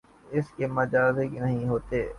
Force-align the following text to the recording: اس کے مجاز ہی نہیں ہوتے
اس 0.31 0.49
کے 0.57 0.67
مجاز 0.69 1.19
ہی 1.19 1.39
نہیں 1.39 1.67
ہوتے 1.67 2.07